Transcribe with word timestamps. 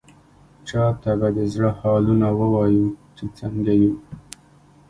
چا 0.67 0.83
ته 1.01 1.11
به 1.19 1.29
د 1.37 1.39
زړه 1.53 1.69
حالونه 1.81 2.27
ووايو، 2.39 2.85
چې 3.15 3.25
څنګه 3.39 3.73
يو؟! 3.81 3.93